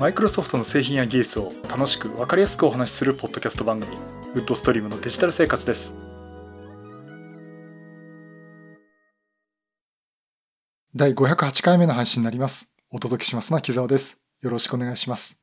[0.00, 3.94] マイクロソフトの製品や技術を楽しく分かりやすくお話しするポッドキャスト番組
[4.32, 5.94] ウッドストリームのデジタル生活です。
[10.96, 12.72] 第508回目の配信になります。
[12.90, 14.18] お届けしますのは木澤です。
[14.40, 15.38] よろしくお願いします。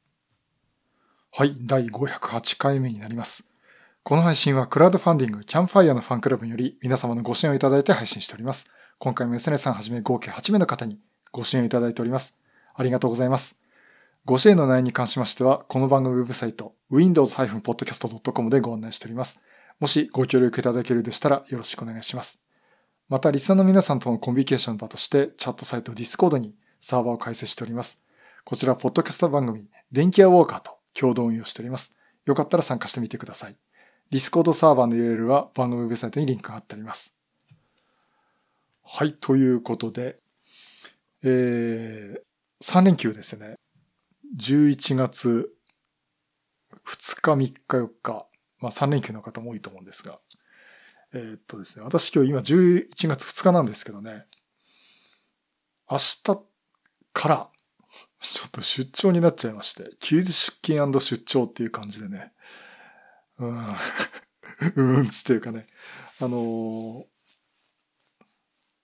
[1.31, 3.43] はい第508回目になります。
[4.01, 8.65] この配信はクラウドファンディングキャンファイアのファンクラブにより皆様のご支援をいただいて配信しております。
[8.97, 10.99] 今回も SNS さんはじめ合計8名の方に
[11.31, 12.35] ご支援いただいております。
[12.73, 13.66] ありがとうございます。
[14.27, 19.39] ご支援の内容に関しましては、この番組ウェブサイト、windows-podcast.com でご案内しております。
[19.79, 22.43] もしご協力いただけるでしたらよろしくお願いします。
[23.07, 28.01] また、リスナーの皆さんとのコミュニケーションの場として、チャットサイト Discord にサーバーを開設しております。
[28.43, 31.96] こちら、ポッドキャスト番組、電気屋ウォーカーと共同運用しております。
[32.25, 33.55] よかったら参加してみてください。
[34.11, 37.16] Discord サーバーの URL は番組ウェブサイトにリンクが貼ってあります。
[38.83, 40.19] はい、ということで、
[41.23, 42.21] えー、
[42.61, 43.55] 3連休ですね。
[44.38, 45.50] 11月
[46.85, 48.27] 2日、3日、4日、
[48.59, 50.19] まあ3連休の方も多いと思うんですが、
[51.13, 54.25] えー、っとですね、私今日今11月2日なんですけどね、
[55.89, 56.23] 明日
[57.13, 57.49] から
[58.19, 62.33] ちょっと出張になっちゃいまして、休日出勤出張っていう感じでね、
[63.39, 63.75] うん、
[64.75, 65.67] うんつっていうかね、
[66.19, 67.05] あのー、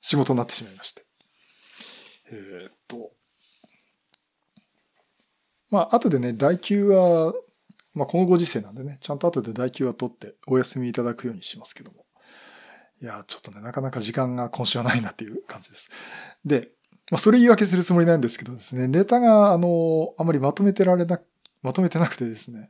[0.02, 1.06] 仕事になってしまいまして。
[2.28, 3.16] えー、っと、
[5.74, 7.34] まあ、後でね、代休は、
[7.96, 12.06] まあ、このご時世なんでね、ちゃんと後で代休は取ってお休みいただくようにしますけども。
[13.02, 15.90] いや、ちょっとね、なかなか時間が今週はないなっていう感じです。
[16.46, 16.70] で、
[17.10, 21.20] まあ、それ言い訳するつもりなんですけどですね、ネタが、あの、あまりまとめてられな、
[21.64, 22.70] まとめてなくてですね、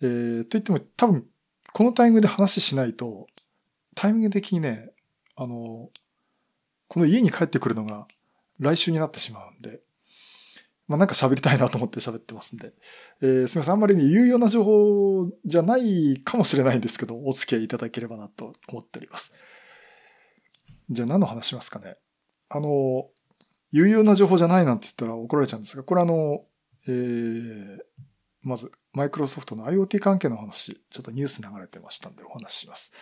[0.00, 1.26] えー、と言っても多分、
[1.74, 3.26] このタイミングで話しないと、
[3.94, 4.88] タイミング的にね、
[5.36, 5.90] あの、
[6.88, 8.08] この家に帰ってくるのが
[8.58, 9.82] 来週になってしまうんで、
[10.88, 12.72] まあなんか喋りたいなと思って喋ってますんで。
[13.22, 13.74] えー、すみません。
[13.74, 19.32] あんまりね、有用な情報じゃないかもしれないんですけど、お付き合いいただければなと思っております。
[20.90, 21.96] じゃあ何の話しますかね。
[22.48, 23.08] あの、
[23.70, 26.44] 有用な情報じゃないなんて言ったら怒られちゃうんですが、これあの、
[26.86, 27.78] えー、
[28.42, 32.92] まず、マイクロソフトの IoT 関係の話、ちょっとニュース流れてましたんでお話しします。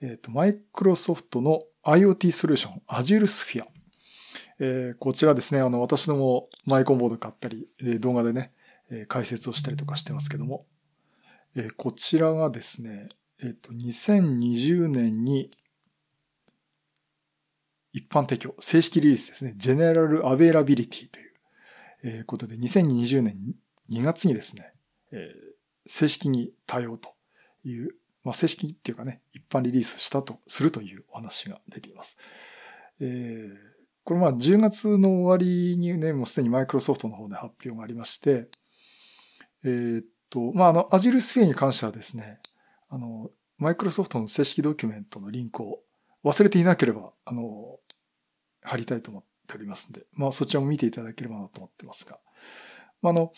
[0.00, 3.73] えっ、ー、と、マイクロソフトの IoT ソリューション、Azure Sphere。
[4.60, 8.52] えー、こちらですね、あの、私どもマイコンボード買ったり、えー、動画でね、
[8.90, 10.66] えー、解説をしたりとかしてますけども、
[11.56, 13.08] えー、こちらがですね、
[13.42, 15.50] えっ、と、2020年に
[17.92, 21.32] 一般提供、正式リリースですね、General Availability という、
[22.04, 23.54] えー、ことで、2020年
[23.90, 24.72] 2月にですね、
[25.10, 27.14] えー、正式に対応と
[27.64, 32.16] いう、まあ、正式っていうかね、一般リリースしたとするというお話が出ています。
[33.00, 33.73] えー
[34.04, 38.48] これまあ10月の終わりにね、もうすでにマイクロソフトの方で発表がありまして、
[39.64, 42.38] えー、っと、まあ、あの、Azure Sphere に関してはですね、
[42.90, 45.80] あの、マイクロソフトの正式ドキュメントのリンクを
[46.22, 47.78] 忘れていなければ、あの、
[48.62, 52.18] 貼りたいと思っておりますので、まあ、そちらも見ていただければなと思ってますが、
[53.00, 53.32] まあ、あの、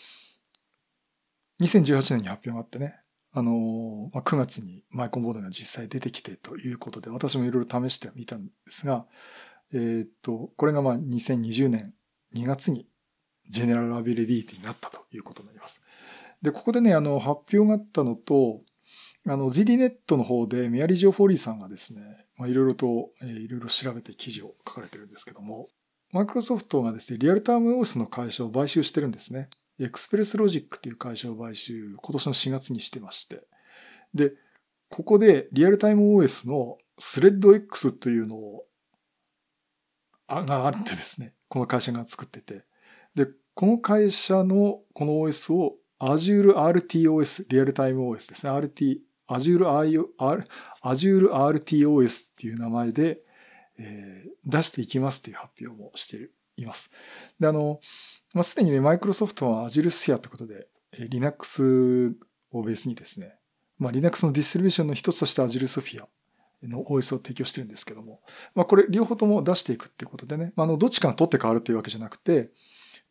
[1.61, 2.99] 2018年に発表があってね、
[3.33, 9.05] あの、まあ、9月にマイコンボードが実際出てきてということで、私もいろいろ試してみたんですが、
[9.73, 11.93] えー、っと、これがまあ2020年
[12.35, 12.87] 2月に
[13.49, 15.81] ジェネラルアビリビリティになったということになります。
[16.41, 18.61] で、ここでね、あの、発表があったのと、
[19.25, 22.01] あの、ZDNet の方でメアリー・ジョ・フォーリーさんがですね、
[22.37, 25.69] まあ、いろいろと、えー、いろいろ調べて記事を書かれてるんですけども、
[26.11, 29.49] マイクロソフトがですね、リアルタイム OS の会社を買収してるんですね。
[29.79, 33.43] Express Logic っていう会社を買収、今年の4月にしてまして。
[34.13, 34.33] で、
[34.89, 38.66] ここでリアルタイム OS のスレッド X というのを
[40.27, 42.65] があってですね、この会社が作ってて、
[43.15, 48.51] で、この会社のこの OS を Azure RTOS、リアルタイム OS ですね。
[48.51, 50.05] RT、Azure,
[50.83, 53.19] Azure RTOS っていう名前で、
[53.79, 56.91] えー、出していきますっていう発表もしています。
[57.39, 57.79] で、あの、
[58.33, 60.67] まあ、すでにね、マイクロソフトは Azure Sphere ってことで、
[61.09, 62.15] Linux
[62.51, 63.35] をベースにですね、
[63.79, 66.05] まあ、Linux のディストリビューションの一つとして Azure Sphere
[66.63, 68.21] の OS を提供してるんですけども、
[68.55, 72.51] まあこれ両方とも出していくっていうことでね、まあ、あのどっちかが取って変わるっていうわけじゃなくて、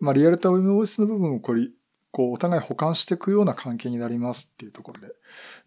[0.00, 1.68] まあリアルタイム OS の部分をこれ、
[2.10, 5.08] こうお互い保管していくような関係になりますっていうところで。
[5.08, 5.16] だか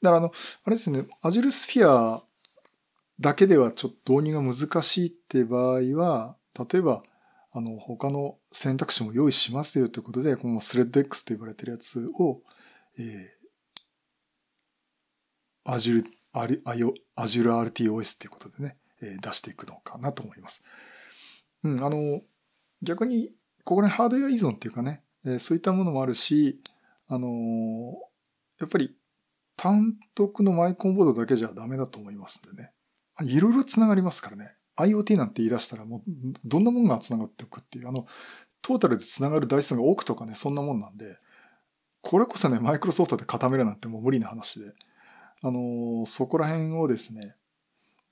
[0.01, 0.31] らあの、
[0.65, 2.21] あれですね、Azure Sphere
[3.19, 6.37] だけではちょっと導入が難しいって場合は、
[6.71, 7.03] 例えば、
[7.51, 12.41] あの、他の選択肢も用意しますよということで、このスレッド X と呼ばれてるやつを、
[12.97, 16.03] えー、Azure
[17.19, 20.63] Azure RTOS っていうことでね、え出していくのかなと思います。
[21.63, 22.21] うん、あの、
[22.81, 23.31] 逆に、
[23.63, 26.61] ここね、ハードウェア依存っていうかね、え、そういったものもあるし、
[27.07, 27.93] あの、
[28.59, 28.95] やっぱり
[29.57, 32.71] 単独のマイコンボードだけじゃダメだと思いますんでね。
[33.21, 34.55] いろいろ繋がりますからね。
[34.77, 36.01] IoT なんて言い出したらもう
[36.45, 38.05] どんなもんが繋がっていくっていう、あの、
[38.61, 41.17] トータルで繋がる台数が億とかね、そんなもんなんで、
[42.01, 44.71] これこそね、マイクロソフトで固めるなんてもう無理な話で、
[45.41, 47.35] あの、そこら辺をですね、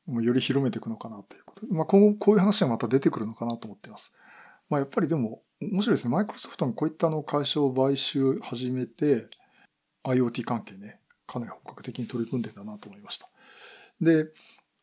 [0.06, 4.14] もうより広めていくのかなということ、まあ今後こういう話がまた出てくるのかなと思っています。
[4.70, 6.12] まあやっぱりでも、面白いですね。
[6.12, 9.28] マイクロソフトがこういったの会社を買収始めて、
[10.06, 13.30] IoT 関係ね、かなり本格的に取り組んでんだなと思いました。
[14.00, 14.28] で、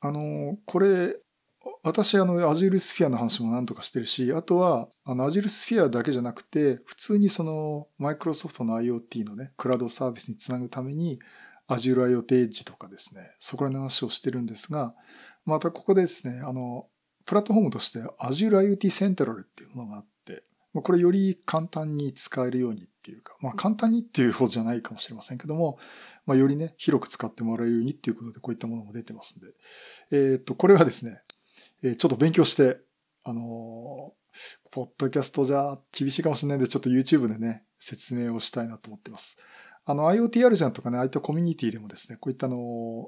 [0.00, 1.17] あの、これ、
[1.82, 11.19] 私、あの、Azure Sphere の話も何とかしてるし、あとは、あの、Azure Sphere だけじゃなくて、普通にその、マイクロソフトの IoT のね、クラウドサービスにつなぐために、
[11.69, 14.94] Azure IoT Edge とかですね、そこら辺の話をしてるんですが、
[15.44, 16.87] またここでですね、あの、
[17.25, 20.43] プラットフォームとして Azure IoT Central っていうものがあって、
[20.75, 25.78] これより簡単に使えるようにっていうか、まあ簡単にっていうほどじゃないかもしれませんけども、
[26.26, 29.40] まあよりね、広く使ってもらえるようにっていうことでこういったものも出てますん
[30.11, 31.22] で、えっ、と、これはですね、
[31.82, 32.78] えちょっと勉強して、
[33.22, 34.12] あの
[34.70, 39.38] ポッドキャストじゃ厳しいかもしれないんで、ちょっと YouTube でね、説明をしたいなと思ってます。
[39.84, 43.06] あの、IoT あるじゃんとかね、ああいったコミュニティでもですね、こういったの、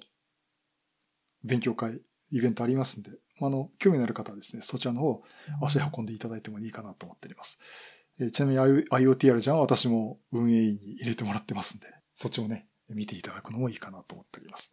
[1.44, 2.00] 勉強会、
[2.30, 5.22] イベントありますんで、あの、興味のある方はですね、そちらの方、
[5.62, 7.58] 足運んでいただいてもいいかなと思っております。
[8.18, 14.72] えちなみに IoT あるじゃんは私も運営員に入れてもらってますんで、そっちをね、見ていただくのもいいかなと思っております。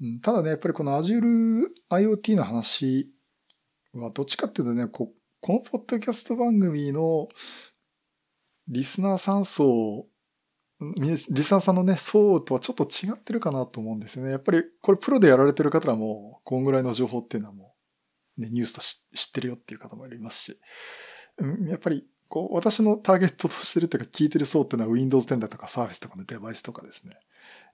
[0.00, 3.10] うん、ただね、やっぱりこの Azure IoT の話
[3.94, 7.28] はどっちかっていうとね、ここのポッドキャスト番組の
[8.68, 10.06] リスナーさん層、
[10.80, 14.30] リスナーさんのね、層とはちょっと違ってるかなと思うんですよね。
[14.30, 17.74] やっぱりこれプロでやられてる方はもう、こんぐらいの情報っていうのはも
[18.38, 18.80] う、ね、ニュースと
[19.16, 20.60] 知ってるよっていう方もいますし、
[21.38, 27.16] うん、やっぱりこう、私のターゲットとしてるというか聞いてる層っていうのは Windows 10だとか Surface とかのデバイスとかですね。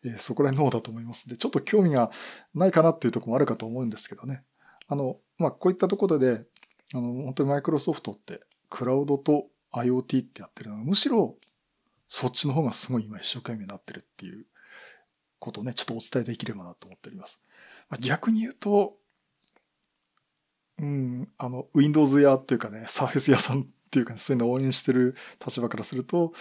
[0.05, 2.11] えー、そこら辺の方だと思いますんで、ちょっと興味が
[2.55, 4.45] ないかなっていうとこもあるかと思うんですけどね。
[4.89, 6.45] あの、まあ、こういったところで、
[6.95, 11.37] あの、本当にマイクロソフトってクラウドと IoT ってやってるのは、むしろ
[12.15, 14.45] そっちの方がすごい今一生懸命になってるっていう
[15.39, 17.41] ことをね、ちょっとお伝えできればなと思っております。
[17.89, 18.99] まあ、逆に言うと、
[20.79, 26.35] うん、あの、Windows 屋っていうかね、Surface 屋さんっていうか、ね、そういうのを応援してる立場からすると、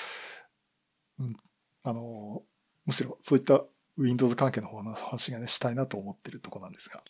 [1.20, 1.38] うん、
[1.84, 2.44] あの、
[2.86, 3.64] むしろそういった
[3.98, 7.02] Windows 関係の方の話がね、したいなと思ってるとこなんですが。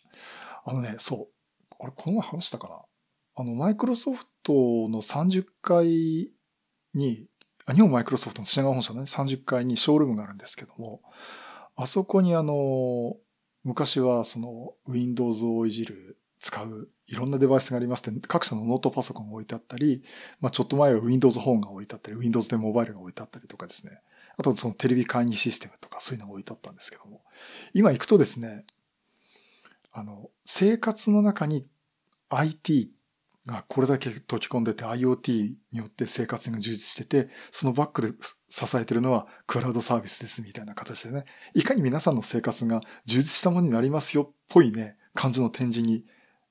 [0.64, 1.28] あのね、そ
[1.68, 1.74] う。
[1.80, 2.76] あれ、この前話したかな？
[3.34, 4.52] あの、マイクロソフト
[4.88, 6.30] の30階
[6.94, 7.26] に、
[7.72, 11.02] 日本マイクロソフトの品川本社のね、30階にショールームがあるんですけども、
[11.76, 13.16] あそこにあの、
[13.64, 20.02] 昔はその Windows をいじる、使ういろんなデバイスがありますって、各社のノートパソコンが置いてあったり、
[20.40, 24.00] まあちょっと前は Windows 本が置いてあったり、Windows でモバイルが置いてあったりとかですね。
[24.36, 27.22] あとそのテレビ会議システムとかそういうのが置いてあったんですけども、
[27.74, 28.64] 今行くとですね、
[29.92, 31.68] あの、生活の中に
[32.30, 32.90] IT
[33.46, 38.12] がこれだけ溶き込んでて IoT によって生活が充実してて、そのバックで
[38.48, 41.24] 支えてるのはクラウドサービスですみたいな形でね、
[41.54, 46.04] いかに皆さんの生活が充実したものになりますよっぽいね、感じの展示に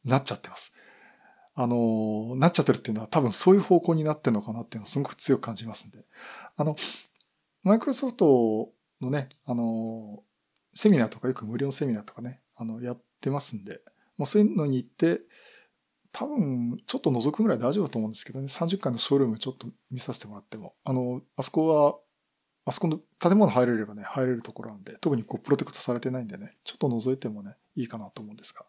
[0.03, 0.73] なっちゃってます。
[1.53, 5.99] あの、なっちゃってるっていうのは多分そういう方向になってるのかなっていうのをすごく強く感じますんで。
[6.57, 6.75] あの、
[7.63, 8.69] マイクロソフト
[9.01, 10.23] のね、あの、
[10.73, 13.81] セミナーとかよく無料セミナーとかね、あの、やってますんで、
[14.17, 15.21] もうそういうのに行って、
[16.11, 21.97] 多分、ちょっと覗くぐらい大丈夫だと思うんですけどね、30回のショールームちょっと見させてもらっても、あの、あそこは、
[22.65, 28.65] あそこの建物入れればね、入れるところなんで、特にこう、プロテクトされてないんでね、ちょっと覗いてもね、いいかなと思うんですが、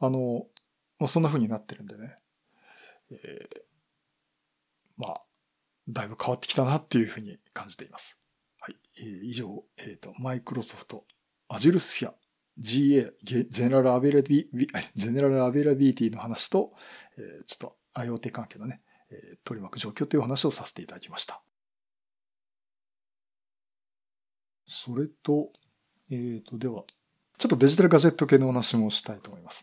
[0.00, 0.48] あの、も
[1.00, 2.18] うそんな風になってるんでね、
[3.10, 3.60] えー、
[4.96, 5.22] まあ、
[5.88, 8.18] だいぶ変わってきたなっていうふうに感じています。
[8.60, 8.76] はい。
[8.98, 11.04] えー、以上、えっ、ー、と、マイクロソフト
[11.48, 12.12] Azure Sphere
[12.58, 16.72] GA、 General Availabi、General Availability の話と、
[17.18, 21.42] えー、ちょっと IoT 関係のね、えー、取り巻く状況という話をさせていただきました。
[24.66, 25.50] それと、
[26.10, 26.84] えっ、ー、と、では、
[27.38, 29.62] ちょっとデジタルガジェット系のお話もしたいと思います。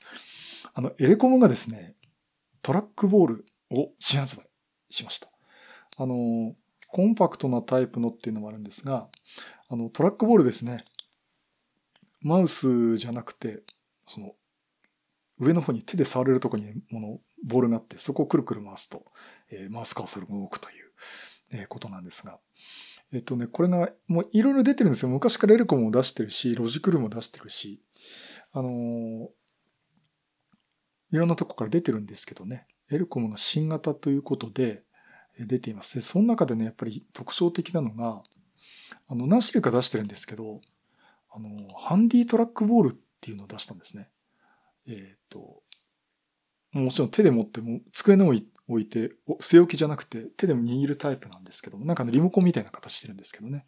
[0.73, 1.95] あの、エレコムがですね、
[2.61, 4.47] トラックボールを新発売
[4.89, 5.27] しました。
[5.97, 6.55] あの、
[6.87, 9.09] コンパクトなタイプのっていうのもあるんですが、
[9.67, 10.85] あの、トラックボールですね。
[12.23, 13.61] マウスじゃなくて、
[14.07, 14.33] その、
[15.39, 19.05] 上の方に手で触れるところにもの、ボールがあって、そこをくるくる回すと、
[19.51, 20.91] えー、マウスカーソルが動くという、
[21.53, 22.39] えー、ことなんですが、
[23.13, 25.09] えっ、とね、これが、もういろいろ出てるんですよ。
[25.09, 27.83] 昔からエルコムも出してるし、ロジクルも出してるし、
[28.53, 29.27] あのー、
[31.11, 34.83] いろんなとこから出てるんですけどね、エルコムが新型ということで、
[35.39, 35.95] 出ています。
[35.95, 38.21] で、その中でね、やっぱり特徴的なのが、
[39.07, 40.61] あの、何種類か出してるんですけど、
[41.35, 44.09] あの、ハンディトラックボールっていうのを出したんですね。
[44.87, 45.63] えっ、ー、と、
[46.71, 49.11] もちろん手で持っても、机の上に置いて、
[49.41, 53.65] 据え置きじゃなくて手でも握るタイプなんですけども、なんかリモコンみたいな形してるんですけどね。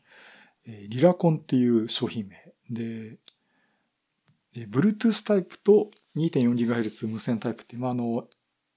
[0.67, 2.35] えー、リラコンっていう商品名
[2.69, 3.19] で、
[4.55, 8.27] えー、Bluetooth タイプと 2.4GHz 無線タイプっていう、まあ、あの、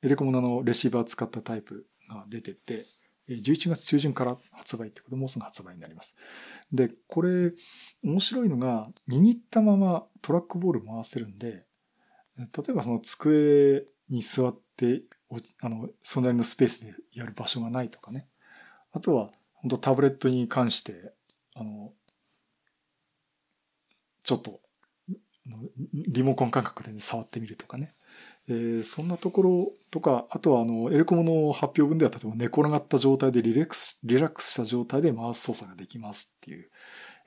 [0.02, 2.84] エレコムナのレシーバー使ったタイプが出てて、
[3.28, 6.14] 11月中旬から発売ってこともうすぐ発売になります。
[6.72, 7.52] で、これ、
[8.02, 11.66] 面白いのが、握ったままトラックボール回せるんで、
[12.36, 15.02] 例えばその机に座って、
[15.60, 18.28] あの、そのなりのスペースでやる場所がないとかね。
[18.92, 21.12] あとは、本当タブレットに関して、
[21.54, 21.92] あの、
[24.22, 24.60] ちょっと、
[25.92, 27.94] リモコン感覚で、ね、触ってみるとかね。
[28.50, 36.70] えー、そんなところとか、あとはあの、エレコムの発表文では例えば寝転がった状態でリラックス、リラックスした状態でマウス操作ができますっていう、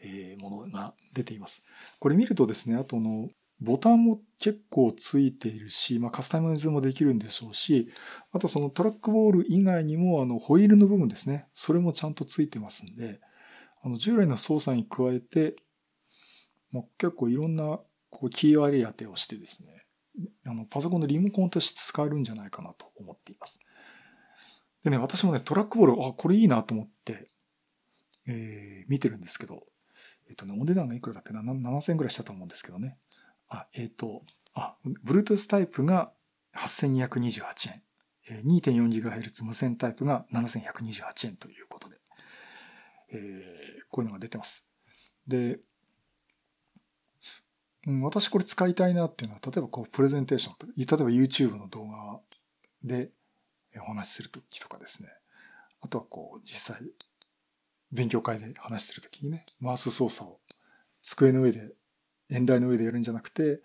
[0.01, 1.63] えー、ものが出ています。
[1.99, 7.89] これ見るとですね、あとの、ボタンも結構ついているし、まあ、カスタマイズもできるんでしょうし、
[8.31, 11.45] あとそのトラックボール以外にも、あの、ホイールの部分ですね。
[11.53, 13.19] それもちゃんとついてますんで、
[13.83, 15.55] あの、従来の操作に加えて、
[16.71, 19.80] まあ、結構いろんなこうキー割り当てをしてですね、
[20.45, 23.59] あの、パソコンのリモコンとして使えるんじゃないかなと思っています。
[24.83, 27.27] でね、私もね、トラックボール、あ、これいいなと思って、
[28.27, 29.63] えー、見てるんですけど、
[30.29, 32.97] えっ、とね、お値段がいくらだっけな、7000円ぐらいしたと思うんですけどね。
[33.47, 34.75] あ、えっ、ー、と、あ、
[35.05, 36.11] Bluetooth タイプが
[36.55, 37.83] 8228円。
[38.45, 41.97] 2.4GHz 無線タイプが7128円ということで、
[43.11, 43.19] えー、
[43.89, 44.65] こういうのが出てます。
[45.27, 45.59] で、
[47.87, 52.19] うん、私これ使いたいなっていうのは、例えばこうプレゼンテーションとか、例えば YouTube の動画
[52.83, 53.11] で
[53.77, 55.09] お話しするときとかですね。
[55.81, 56.81] あとはこう実際
[57.91, 60.39] 勉強会で話しするときにね、マウス操作を
[61.01, 61.73] 机の上で
[62.29, 63.61] 演台の上でやるんじゃなくて、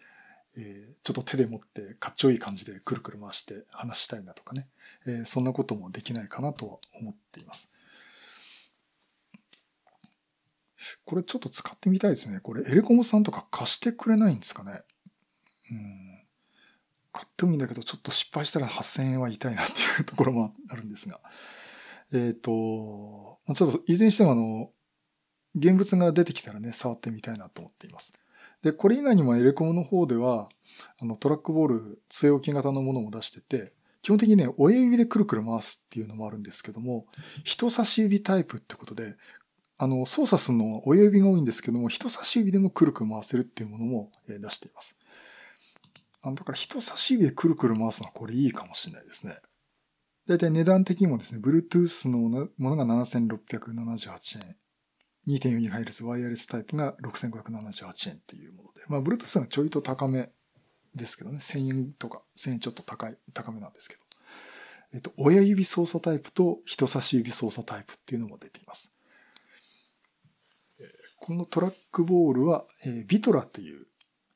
[0.57, 4.69] えー、ちょっと手で持ってかっちょいい感じでくるくる回して話したいなとかね、
[5.07, 7.71] えー、そんなこともできないかなとは思っています。
[11.05, 12.41] これちょっと使ってみたいですね。
[12.41, 14.83] これエレコムさんとか貸してくれないんですかね。
[15.71, 16.07] うん。
[17.13, 21.21] 買ってもいいんだけど、ちょっと失敗したら8000円は痛いなっていうところもあるんですが。
[22.13, 24.71] えっ、ー、と、ちょっといずれにしてもあの、
[25.57, 28.13] 現物が出てきたらね、触ってみたいなと思っています。
[28.63, 30.49] で、これ以外にもエレコムの方では、
[30.99, 37.07] あの、トラックボール、据え置き型のものも出してて、基本的にね、親指でくるくる回すっていうのもあるんですけども、
[37.45, 39.17] 人差し指タイプってことで、
[39.79, 44.97] あの、操作するのは親指が多いんですけども、人差し指でもくるくる回せるっていうものも出しています。
[46.23, 49.37] あの、だから人差し指でくるくる回すのはこれいいかもしれないですね。
[50.27, 54.57] だいたい値段的にもですね、Bluetooth のものが7678円。
[55.29, 60.31] 2.4GHz ワイヤレスタイプが6578円っていうもので、まあ、Bluetooth がちょいと高め
[60.95, 64.03] ですけどね、1000円とか、1000円ちょっと高い、高めなんですけど。
[64.95, 68.93] えっと、親指操作タイプと人差し指操作タイプっていうのも出ています。
[71.27, 73.89] このトラックボールは、えビトラという、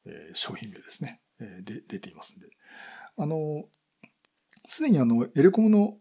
[0.06, 2.48] え商品名ですね、えで、出ていますんで。
[3.16, 3.62] あの、
[4.66, 5.98] すでにあの、エレコムの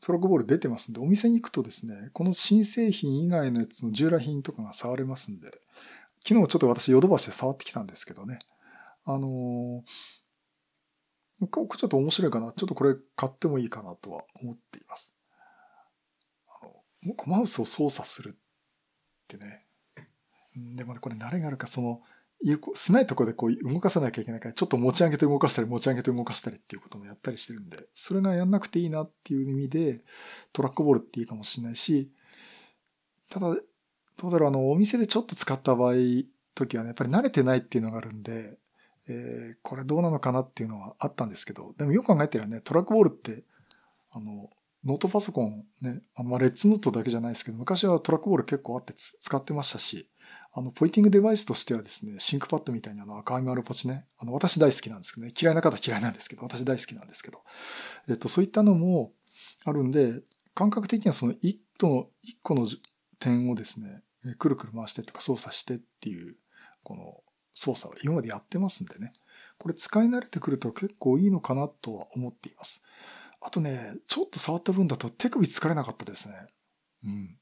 [0.00, 5.50] トラックボール出てますんで、お店に行くとですね、この新製品以外のやつの従来品とかが触れますんで、
[6.26, 8.38] 昨日ちょっと私ヨドバシで触ってきたんですけどね、
[9.04, 9.82] あのー、
[11.42, 12.50] ちょっと面白いかな。
[12.52, 15.14] ちょっとこれ買ってもいいかなとは思っています。
[16.48, 16.66] あ
[17.04, 18.38] の、マウスを操作するっ
[19.28, 19.63] てね。
[20.56, 22.00] でもこれ慣れがあるか、その、
[22.74, 30.04] 狭いところでこう動かさなきゃいけないから、ちょっと持ち上げて動かしたり持ち上げて動かしたりっていうこともやったりしてるんで、それがやんなくていいなっていう意味で、
[30.52, 32.10] トラックボールっていいかもしれないし、
[33.30, 33.56] ただ、
[34.16, 35.94] どうだろう、あの、お店でちょっと使った場合、
[36.54, 38.58] 時はね、やっぱり慣れてないっていうのがあるんで、
[39.08, 43.44] えー、これどうなのかなっていうのはあったんですけど、でもよく考えてるね、トラックボールって、
[44.10, 44.50] あの、
[44.84, 50.08] ノートパソコンね、あの、ま、レッツノートだけじゃないですけど、昔はトラックボール結構あって使ってましたし、
[50.56, 57.42] あの、ポインティングデバイスとしてはですね、シンクパッドみたいにあの赤い丸ポチね、あの、私大好きなんですけどね、嫌いな方嫌いなんですけど、私大好きなんですけど、
[58.08, 59.12] えっと、そういったのも
[59.64, 60.22] あるんで、
[60.54, 62.68] 感覚的にはその一個の、一個の
[63.18, 64.04] 点をですね、
[64.38, 66.36] くるくる回してとか操作してっていう、
[66.84, 67.20] この
[67.54, 69.12] 操作は今までやってますんでね、
[69.58, 72.82] これ使い慣れてくると結構いいのかなとは思っています。
[73.40, 76.34] あとね、ちょっと触った分だと手首疲れなかったですね。
[77.04, 77.38] うん。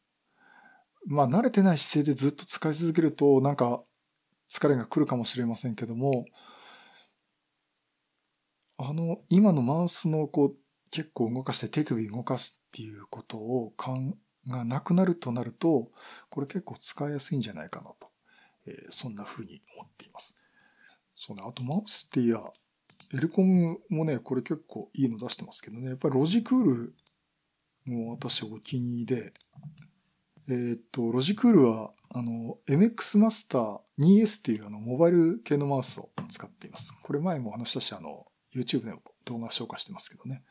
[1.06, 3.82] まあ慣れてない姿勢でずっと使い続けるとなんか
[4.50, 6.26] 疲れが来るかもしれませんけども、
[8.76, 10.56] あの、今のマウスのこう
[10.90, 14.16] 結構動かして手首動かすっていうことを考
[14.48, 15.90] がなくなるとなると、
[16.28, 18.08] これ結構使いやすいんじゃないかなと、
[18.66, 20.36] えー、そんな風に思っています。
[21.14, 22.40] そうね、あとマウスっていや、
[23.14, 26.94] エルコムもね、これ結構いいの出してますけどね、やっぱりロジクール
[27.84, 29.32] も私お気に入りで、
[30.48, 36.94] えー、っと、ロジクールは、あの、MX マスター 2S っていうあの、モバイル系のマウスを使っています。
[37.02, 40.42] これ前も話したし、あの、YouTube でも動画紹介してますけどね。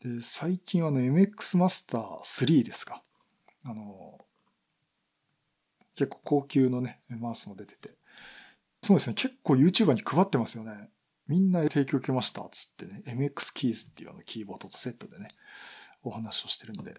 [0.00, 3.02] で、最近はね、MX マスター3ですか。
[3.64, 4.18] あの、
[5.96, 7.96] 結構高級のね、マウスも出てて。
[8.82, 10.90] そうですね、結構 YouTuber に配ってますよね。
[11.26, 15.28] みんな提供受けましたつってね、MX キーズっていうあのキーボードとセットでね、
[16.02, 16.94] お話をしてるんで。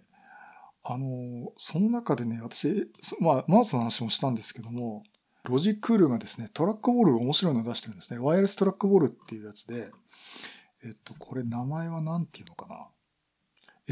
[0.84, 5.04] あの、その中でね、私、まあ、マウスの話もしたんですけども、
[5.44, 8.20] ロジクールがですね、トラックボール面白いのを出してるんですね。
[8.20, 9.92] ワイヤレストラックボールっていうやつで、
[10.84, 12.88] えっと、これ名前は何ていうのかな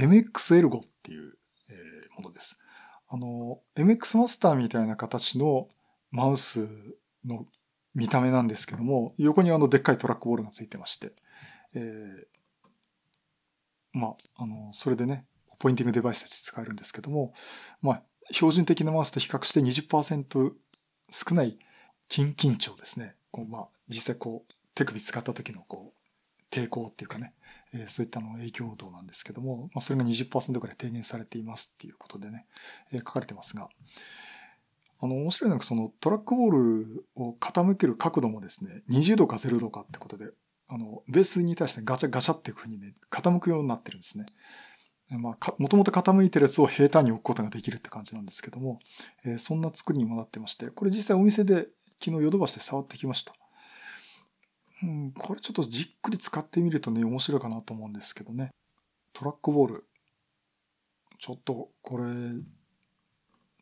[0.04, 1.38] ？MX エルゴっていう、
[1.70, 2.60] えー、ものです。
[3.10, 5.70] あの、MX マスターみたいな形の
[6.12, 6.68] マウス
[7.26, 7.46] の
[7.96, 11.14] 見た目なんですけども、横にあのでっかいトラックボールがついてまして、
[11.74, 12.26] えー、
[13.94, 15.26] まあ、あの、それでね、
[15.60, 17.34] ポインティングデバイスとして使えるんですけども、
[17.82, 20.52] まあ、標準的なマウスと比較して20%
[21.10, 21.58] 少ない
[22.10, 23.16] 筋緊張ですね。
[23.32, 25.98] こうまあ、実際こう、手首使った時のこう、
[26.54, 27.34] 抵抗っていうかね、
[27.74, 32.46] えー、そういったの影響度なんですけども、まあ、それが20%ぐらい低減されていますっていうことでね、
[32.94, 33.70] えー、書かれてますが、
[35.00, 40.32] あの、面白いのがそのトラックボールを傾ける角度もですね、20度か0度かってことで、
[40.70, 44.26] あの、ベースに対してガチャガチャっていう風にね、傾くようになってるんですね。
[45.10, 48.80] まあ、もともと傾いてるやつを平坦に置くことができるって感じなんですけども、
[49.26, 51.68] えー、そんな作りにもなってまして、これ実際お店で
[52.04, 53.34] 昨日ヨドバシで触ってきました。
[54.84, 58.52] うん、これちょっとじっくり使ってみるとね、面白いかなと思うんですけどね。
[59.14, 59.86] トラックボール。
[61.20, 62.06] ちょっとこれ、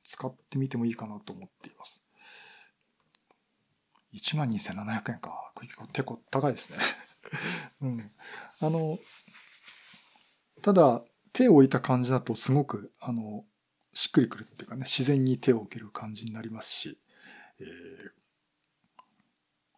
[0.04, 2.04] 使ってみてもいいかなと思っています。
[4.14, 5.52] 12,700円か。
[5.94, 6.78] 結構高いですね。
[7.82, 8.12] うん。
[8.60, 9.00] あの、
[10.62, 11.04] ただ、
[11.36, 13.44] 手を置いた感じだとすごく、あの、
[13.94, 16.98] しっくりくるっていうかね、自然に手を置ける感じになりますし、
[17.60, 17.66] えー、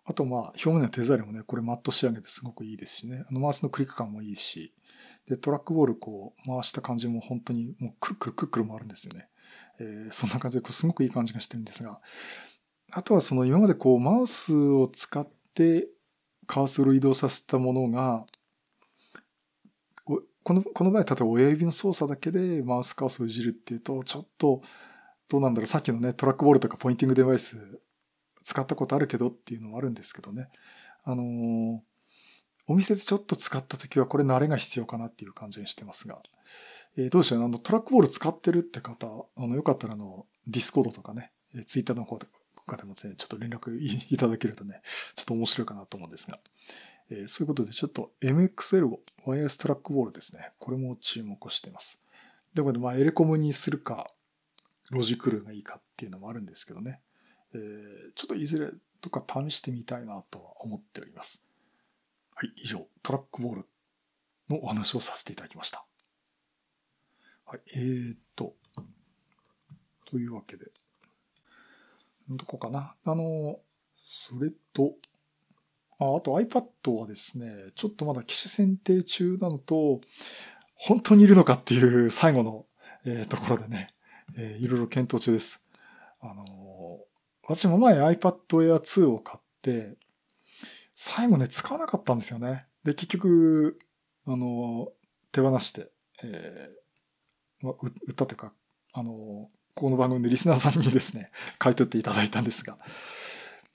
[0.06, 4.72] あとまあ、表面の手触りもね、これマット仕上げてすごくいいですしね、あのマウスのクリック感もいいし、
[5.28, 9.28] で、トラックボールこう回した感じも本当にもうくるくるくるくる回るんですよね。
[9.80, 12.00] えー、そんな感じですごくいい感じがしてるんですが、
[12.92, 15.88] あとはその今までこうマウスを使って
[16.46, 18.28] カーソルを移動させたものが、
[20.48, 24.62] この、この場合、例えば親指の操作だけでマウスカーソルをいじるっていうと、ちょっと、
[25.28, 27.82] どうなんだろう、さっきのね、トラックボールとかポインティングデバイス
[28.44, 30.48] 使ったことあるけどっていうのもあるんですけどね。
[31.04, 31.80] あのー、
[32.66, 36.22] お店でちょっと使った時はこれ慣れが必要かなっていう感じにしてますが、
[36.98, 39.06] えー、どうでしょうあの、トラックボール使ってるって方、
[39.36, 42.28] あの、よかったらあの、ディスコードとかね、えー、ツイッターの方と
[42.66, 44.80] かでもですね、ちょっと連絡いただけるとね、
[45.16, 46.40] ちょっと面白いかなと思うんですが、
[47.10, 50.54] えー、そういうことでちょっと MXL をワイヤレストラックボールですね。
[50.58, 52.00] これも注目してます。
[52.54, 54.10] でもまあエレコムにするか、
[54.90, 57.02] ロジクールがいいかっていうのもあるんですけどね。
[57.54, 61.44] えー、ちょっといずれとか試してみたいなとは思っております。
[62.36, 63.66] はい、以上、トラックボール
[64.50, 65.86] のお話をさせていただきました。
[67.46, 68.56] はい、えー、っと、
[70.06, 70.68] というわけで、
[72.30, 72.96] どこかな？
[73.04, 73.60] あの、
[73.98, 74.94] それと、
[76.00, 80.02] あと iPad はですね、ちょっとまだ機種選定中なのと、
[80.76, 82.66] 本当にいるのかっていう最後の、
[83.06, 83.88] えー、ところでね、
[84.38, 85.62] えー、いろいろ検討中です。
[86.22, 86.46] あのー、
[87.44, 89.98] 私も前 iPad Air 2を買って、
[90.96, 92.66] 最後ね、使わなかったんですよね。
[92.84, 93.80] で、結局、
[94.28, 94.90] あの
[95.32, 95.90] 手放して、
[96.24, 98.52] えー、ま、売ったというか、
[98.94, 102.78] あのこの番組でリスナーさんにですね、買い取っていただいたんですが、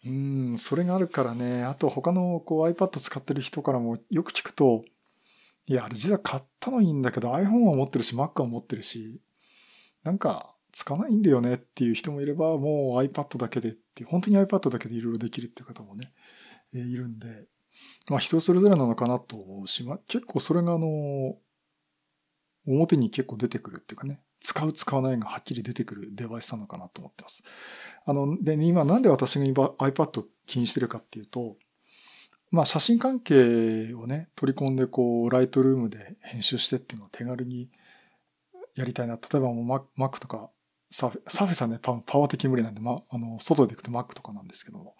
[0.04, 1.62] うん、それがあるからね。
[1.64, 4.84] あと他のこう iPad 使ってる人からもよく聞くと、
[5.66, 9.22] いや、あれ実は買ったのいいんだけど iPhone は持ってるし Mac は持ってるし、
[10.02, 16.12] なんか使わないんだよねっていう人もいれば、もう iPad だけでって、本当に iPad だけでいろいろできるっていう方もね、
[16.74, 17.46] えいるんで、
[18.08, 21.36] まあ人それぞれなのかなと思うし、まあ結構それがあの、
[22.66, 27.44] 表に結構出てくるっていうかね、使う使わないがはっきり出てくるデバイスなのかなと思ってます。
[28.04, 31.56] あの、で、今なんで私が今 iPad を気にしてるかっていうと、
[32.50, 37.70] まあ写真関係をね、取り込んでこう、ライトルームで編集してっていうのを手軽に
[38.74, 39.14] やりたいな。
[39.14, 40.50] 例えばもう Mac とか
[40.90, 44.94] サフェ、サフェさんね、パワー的無理なんで、まあ、あの、外で行くと Mac とかなんですけども、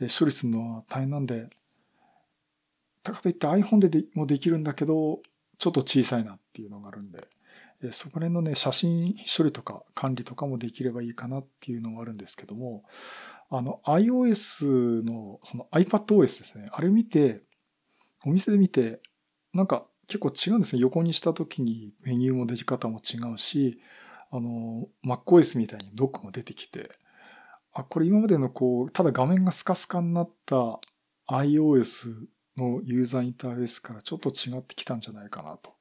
[0.00, 1.48] え処理するのは大変なんで、
[3.02, 5.20] だかといって iPhone ででもできるんだけど、
[5.58, 7.28] ちょっと小さいなっていうのがあるんで、
[7.90, 12.84] そこら辺のね、写真処理とか管理とかもできればいいかなっていうのがあるんですけども、
[13.50, 16.68] あの iOS の、その iPadOS ですね。
[16.70, 17.42] あれ見て、
[18.24, 19.00] お店で見て、
[19.52, 20.82] なんか結構違うんですね。
[20.82, 23.80] 横にした時にメニューも出方も違うし、
[24.30, 26.90] あの、MacOS みたいにドックも出てきて、
[27.72, 30.80] あ、これ今までのこう、ただ画面がスカスカになった
[31.28, 35.72] iOS のユーザーインターフェースからちょっと違ってきたんじゃないかなと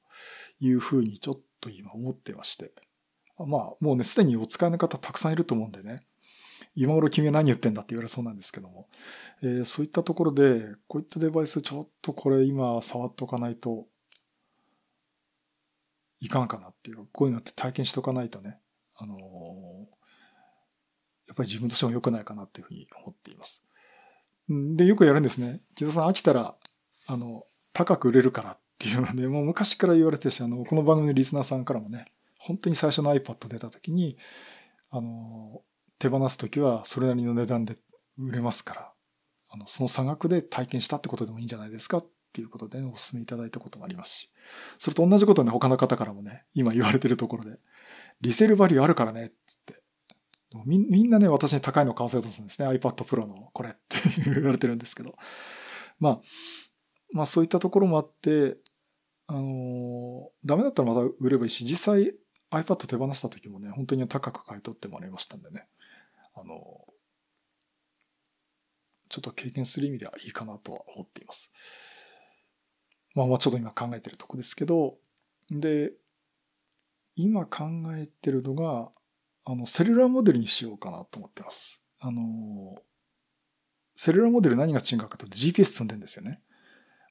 [0.62, 2.72] いうふうにちょっと今思ってまして。
[3.38, 6.06] まあ、もうね、すでにお使いの方たくさんいると思うんでね。
[6.76, 8.88] 今頃君は何言ってんだって言われそうなんですけども。
[9.42, 13.88] えー、そういったところで、こういったデバイスちょっとこれ今触っておかないと
[16.20, 18.60] いかんかなっていう、こういうのって体験しとかないとね、
[18.96, 19.20] あのー、
[21.28, 23.64] やっぱり自分としても良くないかなっていうふうに思っています。
[24.48, 25.62] で、よくやるんですね。
[25.76, 26.56] 木田さん飽きたら、
[27.08, 32.06] あの、高く売れるからっていうので、もう昔から言われてるし、あの、この番組のリスナーさんからもね、
[32.40, 34.18] 本当に最初の iPad 出た時に、
[34.90, 35.62] あの、
[36.00, 37.78] 手放す時はそれなりの値段で
[38.18, 38.92] 売れますから、
[39.50, 44.32] あの、その差額で体験したってことでもいいんじゃないですかっていうことで、ね、お勧めいただいたこともありますし、
[44.80, 47.60] それと同じことね、他の方からもね、今言われてるところで、
[48.22, 49.80] リセールバリューあるからね、つって。
[50.66, 52.68] みみんなね、私に高いの買わせようとするんですね。
[52.68, 55.16] iPad Pro のこれって言われてるんですけど。
[56.00, 56.22] まあ、
[57.14, 58.58] まあそういったところもあって、
[59.32, 62.14] あのー、ダメだったらまた売ればいいし、実際
[62.52, 65.68] iPad 手放した時もね、本当に高く買い取ってもらいましたんでね。
[66.36, 66.92] あのー、
[69.08, 71.50] ちょっと経験する意味ではいいかなとは思っています。
[73.16, 74.98] まあまあちょっと今考えてるとこですけど、
[75.50, 75.94] で、
[77.16, 77.64] 今考
[77.96, 78.92] えてるのが、
[79.46, 81.82] あの、セルラーモデルにしようかなと思ってます。
[82.00, 82.82] あの、
[83.96, 86.42] セルラーモデル何が違うかというと GPS 積んでんですよね。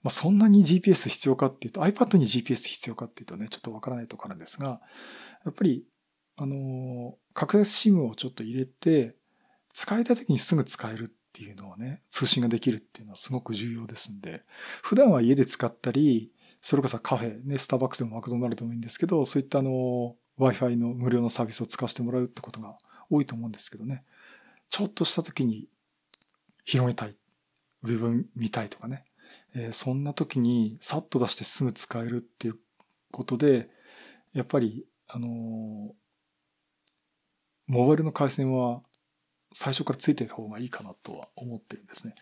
[0.02, 4.80] まあ、そんなに GPS 必要かっていうと、iPad に GPS 必要かっていうとね、ちょっとわからないところなんですが、
[5.44, 5.84] やっぱり、
[6.36, 9.16] あの、格安 SIM をちょっと入れて、
[9.72, 14.42] 使いたい時にすぐ使えるっていうのをね、通信ができるっていうのはすごく重要ですんで、
[14.82, 16.32] 普段は家で使ったり、
[16.62, 22.76] それこそカフェ、ね、スターバックスでもマクドナルドもいいんですけど、そういったあの、Wi-Fi の無料のサービスを使わせてもらうってことが
[23.10, 24.04] 多いと思うんですけどね。
[24.68, 25.68] ちょっとした時に
[26.64, 27.16] 広げたい。
[27.82, 29.04] ウェブ見たいとかね。
[29.54, 32.58] えー、そんな時にさっと出してすぐ使えるっていう
[33.10, 33.68] ことで、
[34.32, 35.30] やっぱり、あのー、
[37.66, 38.82] モバイルの回線は
[39.52, 42.14] 最初からついてた方がいいかなとは思ってるんですね。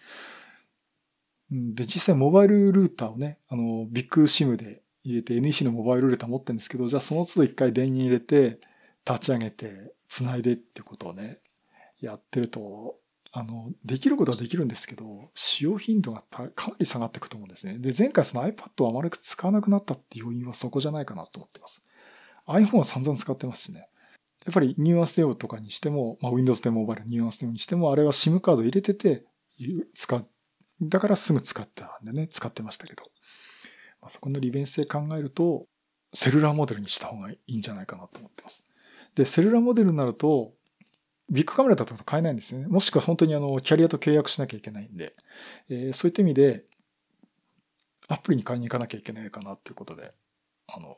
[1.51, 8.61] で、実際モバイルルーターをね、あの、ビッグシムで入れて NEC のモバイルルーター持ってるんですけど、じゃあその都度一回電源入れて、
[9.07, 11.41] 立ち上げて、繋いでってことをね、
[12.01, 12.98] やってると、
[13.33, 17.79] あの、できることはできるんですけど、使用頻度がかなり下がっていくと思うんですね。
[17.79, 21.83] で、前回その iPad をあまり使わなくなったっていう要因はそこじゃないかなと思ってます。
[22.47, 23.89] iPhone は散々使ってますしね。
[24.47, 29.25] やっぱりニューアンステオとかにしても、まあ、Windows 10モバイルニューアンステオにしても、あれは SIM カード入れてて、
[29.95, 30.27] 使う。
[30.81, 33.03] だからすぐ使ってたんでね、使ってましたけど。
[34.01, 35.67] まあ、そこの利便性考えると、
[36.15, 38.65] セルラーモデルにした方がいいんじゃないかなと思ってます。
[39.15, 40.55] で、セルラーモデルになると、
[41.31, 42.67] ビッグカメラだと買えないんですね。
[42.67, 45.13] もしくは本当にあの、キャリアと契約しなきゃいけないんで、
[45.69, 46.65] えー、そういった意味で、
[48.09, 50.13] アプリに買いに行かなきゃいけないかなっていうことで、
[50.67, 50.97] あの、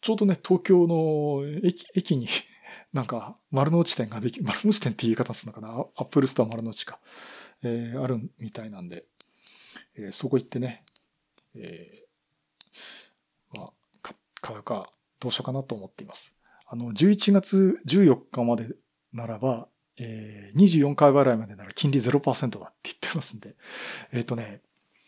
[0.00, 2.28] ちょうどね、東京の駅、駅に
[2.92, 5.68] なんか丸の内店ができ、丸の内店って言い方するのかな？
[5.96, 7.00] アップルストア丸の内か。
[7.62, 9.06] えー、あるみたいなんで、
[9.96, 10.84] えー、そこ行ってね、
[11.54, 16.34] えー、まあ、買うか、どうしようかなと思っています。
[16.66, 18.68] あの、11月14日まで
[19.16, 23.56] ならば、えー、24回払いまでなら金利0%だって言ってますんで、
[24.12, 24.60] えっ、ー、とね、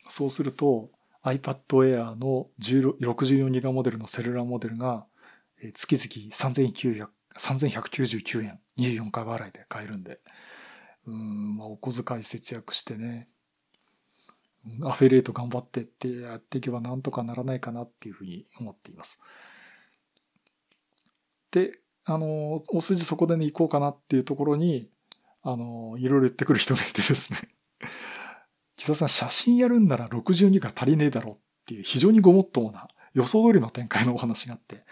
[0.09, 0.91] そうすると
[1.25, 5.05] iPad Air の 64GB モデルのセルラーモデルが
[5.75, 10.19] 月々3900 3199円、24回払いで買えるんで、
[11.07, 13.29] うん、まあ、お小遣い節約してね、
[14.83, 19.21] アフェリエイト頑張ってってやっていけばなんとかならないかなっていうふうに思っています。
[21.51, 24.91] で、あの、お筋そこでね、行こうかなっていうところに、
[25.43, 27.39] あの、いろいろ言ってくる人がいてですね。
[28.77, 34.85] 木田さん、写真やるんなら62が足りねえだろうっていう非常にごもっともな予想通りの展開のお話があって。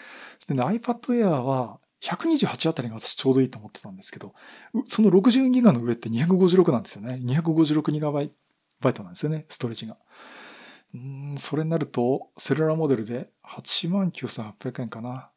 [0.48, 4.34] でね、iPad Air は128あたりが私ちょうどいいと思ってたんですけど、
[4.84, 7.20] その60ギガの上って256なんですよね。
[7.24, 8.30] 256ギガバイ
[8.92, 9.96] トなんですよね、ストレージが。
[10.94, 15.30] うん、それになると、セルラーモデルで89,800円かな。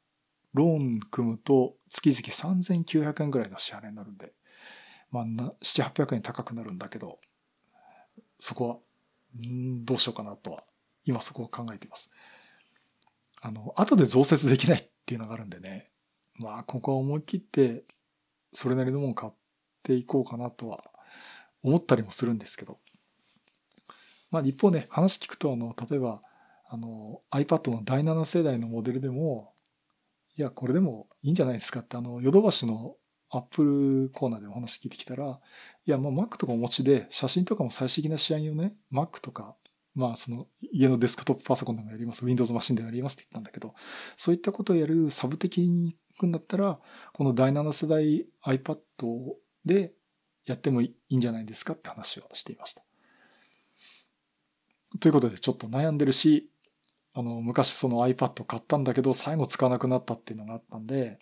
[0.54, 4.34] ローン組むと月々3900円ぐらいの支払いになるんで、
[5.12, 7.20] まあ、7、800円高くなるんだけど、
[8.40, 8.78] そこは、
[9.48, 10.64] んどうしようかなとは、
[11.06, 12.12] 今そこを考えています。
[13.42, 15.90] あの、後で増設できないっていうのがあるんでね。
[16.36, 17.84] まあ、ここは思い切って、
[18.54, 19.34] それなりのもの買っ
[19.84, 20.84] ていこうかなとは
[21.64, 22.80] 思ったりもするんですけど。
[24.32, 26.22] まあ、一方ね、話聞くと、あの、例えば、
[26.68, 29.54] あの、iPad の第7世代のモデルでも、
[30.40, 32.96] いや、これでもいいんじゃないですかって、あの、ヨドバシの
[33.30, 33.62] アップ
[34.06, 35.42] ルコーナーでお話聞いてきたら、
[35.86, 39.58] いや、もう Mac とかお持ちで、写真とかも最終的な仕上げをね、Mac とか、
[39.96, 43.76] まあ、その、家のデスクトップパソコンでもやります、Windows マシンでもやりますって言ったんだけど、
[44.16, 46.80] そういったことをやるサブ的に行くんだったら、
[47.12, 48.78] この第7世代 iPad
[49.66, 49.92] で
[50.46, 52.86] やってもいいんじゃないですかって話をしていました。
[55.02, 56.50] ということで、ちょっと悩んでるし、
[57.20, 61.20] あの、昔その iPad 買ったんだけど、最後使わなくなったっていうのがあったんで、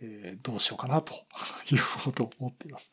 [0.00, 1.12] えー、どうしようかなと
[1.70, 2.92] いうことを思っています。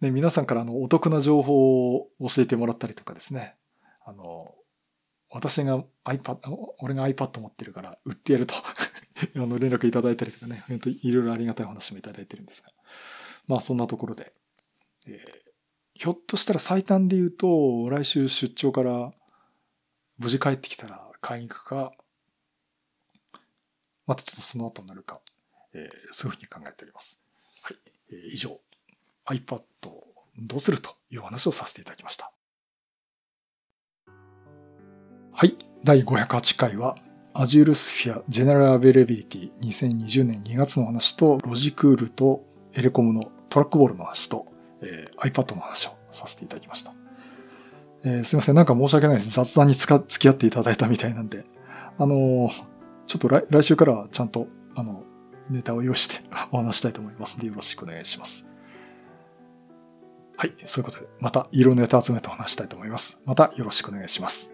[0.00, 3.54] ね、皆さんからあの、お得な情報を教えてもらったりとかですね。
[4.04, 4.52] あの、
[5.30, 6.38] 私が iPad、
[6.80, 8.54] 俺が iPad 持ってるから売ってやると
[9.36, 10.64] あの、連絡いただいたりとかね、
[11.02, 12.72] いろいろありがたい話もいただいてるんですが。
[13.46, 14.32] まあそんなところで、
[15.06, 19.12] えー、ひょっとしたら最短で言うと、来週出張から
[20.18, 21.92] 無事帰ってきたら買いに行くか、
[24.06, 25.20] またちょっとその後になるか、
[25.72, 27.18] えー、そういうふうに考えております。
[27.62, 27.76] はい。
[28.10, 28.60] えー、以上、
[29.26, 29.62] iPad
[30.38, 32.32] どうするという話をさせていただきました。
[35.32, 35.56] はい。
[35.84, 36.96] 第508回は
[37.34, 44.46] Azure Sphere General Availability 2020年2月の話と、ロジクールとエレコムのトラックボールの話と、
[44.82, 47.01] えー、iPad の話をさせていただきました。
[48.04, 48.54] えー、すいません。
[48.54, 49.30] なんか申し訳ないです。
[49.30, 51.44] 雑談につか付き合っていただいたみたいなんで。
[51.98, 52.48] あのー、
[53.06, 55.04] ちょっと来来週からはちゃんと、あの、
[55.50, 56.16] ネタを用意して
[56.50, 58.46] お話したいと思いますので、よろしくお願いします。
[60.36, 60.54] はい。
[60.64, 63.20] そういうことで、また色ネタ集めてお話したいと思います。
[63.24, 64.50] またよろしくお願いします。